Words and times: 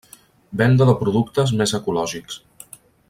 Venda 0.61 0.87
de 0.89 0.95
productes 1.03 1.53
més 1.61 1.75
ecològics. 1.81 2.41